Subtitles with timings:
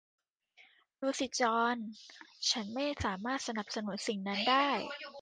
[0.99, 1.77] ดูสิจอห์น
[2.49, 4.69] ฉันไม่สามารถสนับสนุนสิ่งนั้นได้